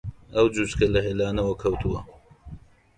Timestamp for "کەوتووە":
1.61-1.99